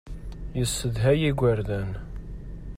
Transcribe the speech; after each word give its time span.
Yessedhay 0.57 1.19
igerdan. 1.29 1.89